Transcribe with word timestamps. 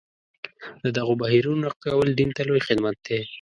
د 0.83 0.85
دغو 0.97 1.13
بهیرونو 1.21 1.61
نقد 1.65 1.79
کول 1.89 2.09
دین 2.17 2.29
ته 2.35 2.41
لوی 2.47 2.61
خدمت 2.67 2.95
دی. 3.07 3.19